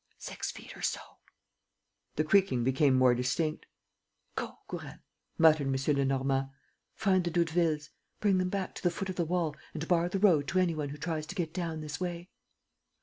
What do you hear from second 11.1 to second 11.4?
to